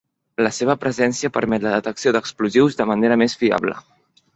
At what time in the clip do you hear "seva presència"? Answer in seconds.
0.59-1.31